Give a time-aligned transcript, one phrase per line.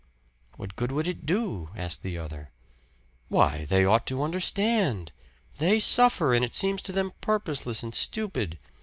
[0.57, 2.49] "What good would it do?" asked the other.
[3.29, 5.11] "Why, they ought to understand.
[5.57, 8.57] They suffer, and it seems to them purposeless and stupid.